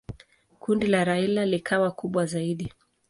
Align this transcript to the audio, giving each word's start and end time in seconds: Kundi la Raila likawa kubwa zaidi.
Kundi 0.59 0.87
la 0.87 1.03
Raila 1.05 1.45
likawa 1.45 1.91
kubwa 1.91 2.25
zaidi. 2.25 2.73